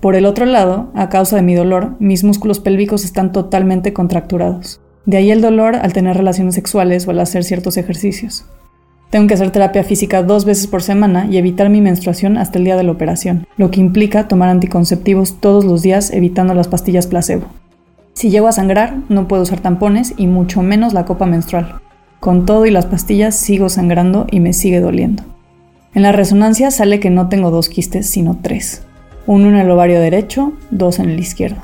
[0.00, 4.80] Por el otro lado, a causa de mi dolor, mis músculos pélvicos están totalmente contracturados.
[5.06, 8.46] De ahí el dolor al tener relaciones sexuales o al hacer ciertos ejercicios.
[9.10, 12.64] Tengo que hacer terapia física dos veces por semana y evitar mi menstruación hasta el
[12.64, 17.06] día de la operación, lo que implica tomar anticonceptivos todos los días evitando las pastillas
[17.06, 17.46] placebo.
[18.14, 21.80] Si llego a sangrar, no puedo usar tampones y mucho menos la copa menstrual.
[22.18, 25.22] Con todo y las pastillas sigo sangrando y me sigue doliendo.
[25.94, 28.82] En la resonancia sale que no tengo dos quistes, sino tres.
[29.26, 31.62] Uno en el ovario derecho, dos en el izquierdo.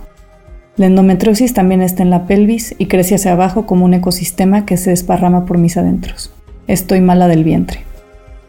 [0.76, 4.76] La endometriosis también está en la pelvis y crece hacia abajo como un ecosistema que
[4.76, 6.32] se desparrama por mis adentros.
[6.68, 7.80] Estoy mala del vientre.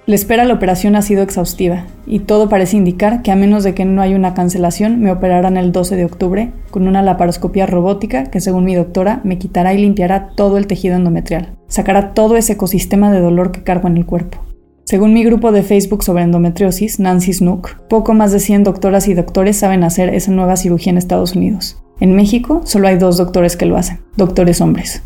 [0.05, 3.63] La espera a la operación ha sido exhaustiva y todo parece indicar que a menos
[3.63, 7.65] de que no haya una cancelación me operarán el 12 de octubre con una laparoscopia
[7.65, 12.35] robótica que según mi doctora me quitará y limpiará todo el tejido endometrial, sacará todo
[12.35, 14.43] ese ecosistema de dolor que cargo en el cuerpo.
[14.85, 19.13] Según mi grupo de Facebook sobre endometriosis, Nancy Snook, poco más de 100 doctoras y
[19.13, 21.81] doctores saben hacer esa nueva cirugía en Estados Unidos.
[22.01, 25.03] En México solo hay dos doctores que lo hacen, doctores hombres.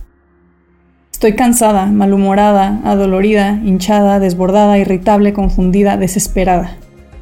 [1.12, 6.78] Estoy cansada, malhumorada, adolorida, hinchada, desbordada, irritable, confundida, desesperada.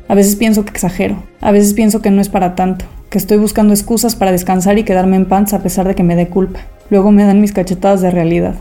[0.07, 3.37] A veces pienso que exagero, a veces pienso que no es para tanto, que estoy
[3.37, 6.59] buscando excusas para descansar y quedarme en paz a pesar de que me dé culpa.
[6.91, 8.53] Luego me dan mis cachetadas de realidad.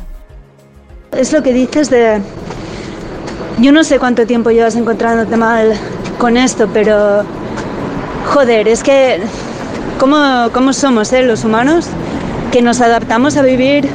[1.14, 2.22] Es lo que dices de...
[3.60, 5.74] Yo no sé cuánto tiempo llevas encontrándote mal
[6.16, 7.22] con esto, pero...
[8.32, 9.20] Joder, es que...
[10.02, 11.86] ¿Cómo, somos, eh, los humanos?
[12.50, 13.88] Que nos adaptamos a vivir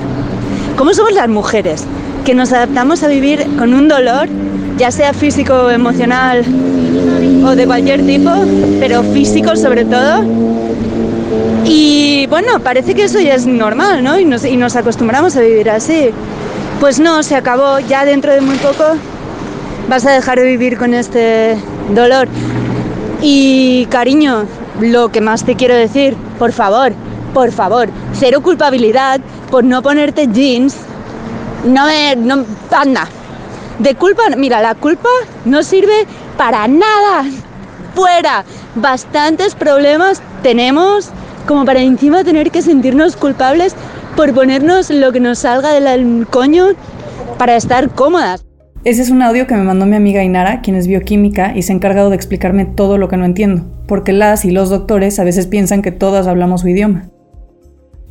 [0.77, 1.83] ¿Cómo somos las mujeres?
[2.23, 4.29] Que nos adaptamos a vivir con un dolor,
[4.77, 6.45] ya sea físico, emocional
[7.45, 8.31] o de cualquier tipo,
[8.79, 10.23] pero físico sobre todo.
[11.65, 14.17] Y bueno, parece que eso ya es normal, ¿no?
[14.17, 16.11] Y nos acostumbramos a vivir así.
[16.79, 17.79] Pues no, se acabó.
[17.79, 18.95] Ya dentro de muy poco
[19.89, 21.57] vas a dejar de vivir con este
[21.93, 22.29] dolor.
[23.21, 24.45] Y cariño,
[24.81, 26.93] lo que más te quiero decir, por favor,
[27.33, 29.19] por favor, cero culpabilidad
[29.49, 30.75] por no ponerte jeans.
[31.65, 32.15] No me.
[32.15, 33.07] No, anda.
[33.79, 35.09] De culpa, mira, la culpa
[35.45, 36.07] no sirve
[36.37, 37.25] para nada.
[37.95, 38.43] Fuera.
[38.75, 41.09] Bastantes problemas tenemos
[41.47, 43.75] como para encima tener que sentirnos culpables
[44.15, 46.69] por ponernos lo que nos salga del coño
[47.37, 48.46] para estar cómodas.
[48.87, 51.73] Ese es un audio que me mandó mi amiga Inara, quien es bioquímica y se
[51.73, 55.25] ha encargado de explicarme todo lo que no entiendo, porque las y los doctores a
[55.25, 57.09] veces piensan que todas hablamos su idioma.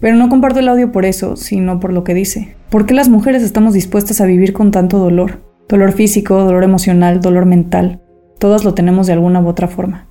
[0.00, 2.56] Pero no comparto el audio por eso, sino por lo que dice.
[2.68, 5.40] ¿Por qué las mujeres estamos dispuestas a vivir con tanto dolor?
[5.66, 8.02] Dolor físico, dolor emocional, dolor mental.
[8.38, 10.08] Todas lo tenemos de alguna u otra forma.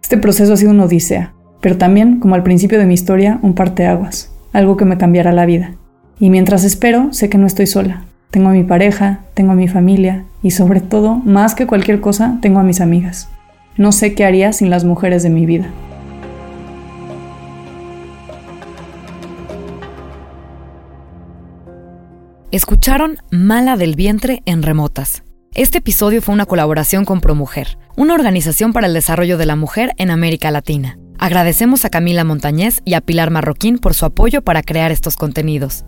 [0.00, 3.52] Este proceso ha sido una odisea, pero también, como al principio de mi historia, un
[3.52, 5.74] parteaguas, algo que me cambiará la vida.
[6.18, 8.06] Y mientras espero, sé que no estoy sola.
[8.30, 12.38] Tengo a mi pareja, tengo a mi familia y sobre todo, más que cualquier cosa,
[12.42, 13.28] tengo a mis amigas.
[13.76, 15.66] No sé qué haría sin las mujeres de mi vida.
[22.50, 25.24] Escucharon Mala del Vientre en Remotas.
[25.52, 29.92] Este episodio fue una colaboración con ProMujer, una organización para el desarrollo de la mujer
[29.98, 30.98] en América Latina.
[31.18, 35.84] Agradecemos a Camila Montañez y a Pilar Marroquín por su apoyo para crear estos contenidos.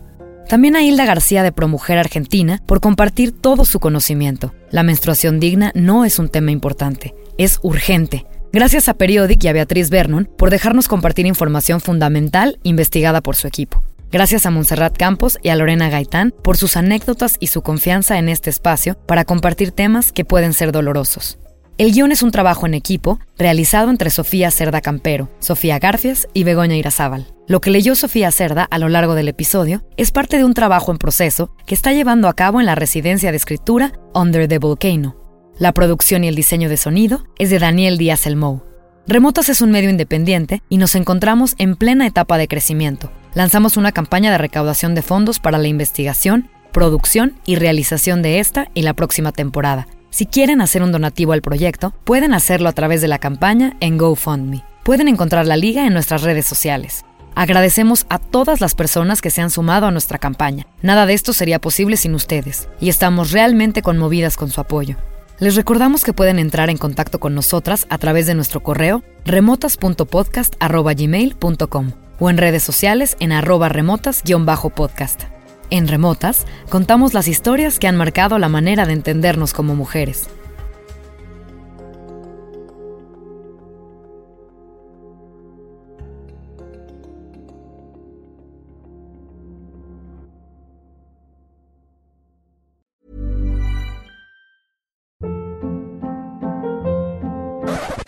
[0.49, 4.51] También a Hilda García de ProMujer Argentina por compartir todo su conocimiento.
[4.71, 8.25] La menstruación digna no es un tema importante, es urgente.
[8.51, 13.45] Gracias a Periodic y a Beatriz Vernon por dejarnos compartir información fundamental investigada por su
[13.45, 13.83] equipo.
[14.11, 18.27] Gracias a Montserrat Campos y a Lorena Gaitán por sus anécdotas y su confianza en
[18.27, 21.38] este espacio para compartir temas que pueden ser dolorosos.
[21.79, 26.43] El guion es un trabajo en equipo realizado entre Sofía Cerda Campero, Sofía Garfias y
[26.43, 27.33] Begoña Irazábal.
[27.47, 30.91] Lo que leyó Sofía Cerda a lo largo del episodio es parte de un trabajo
[30.91, 35.15] en proceso que está llevando a cabo en la residencia de escritura Under the Volcano.
[35.57, 38.61] La producción y el diseño de sonido es de Daniel Díaz Elmou.
[39.07, 43.91] Remotas es un medio independiente y nos encontramos en plena etapa de crecimiento lanzamos una
[43.91, 48.93] campaña de recaudación de fondos para la investigación, producción y realización de esta y la
[48.93, 49.87] próxima temporada.
[50.09, 53.97] Si quieren hacer un donativo al proyecto, pueden hacerlo a través de la campaña en
[53.97, 54.63] GoFundMe.
[54.83, 57.05] Pueden encontrar la liga en nuestras redes sociales.
[57.35, 60.65] Agradecemos a todas las personas que se han sumado a nuestra campaña.
[60.81, 64.97] Nada de esto sería posible sin ustedes, y estamos realmente conmovidas con su apoyo.
[65.39, 71.91] Les recordamos que pueden entrar en contacto con nosotras a través de nuestro correo remotas.podcast.gmail.com
[72.19, 75.28] o en redes sociales en arroba remotas-podcast.
[75.71, 80.27] En Remotas contamos las historias que han marcado la manera de entendernos como mujeres.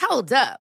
[0.09, 0.70] Hold up.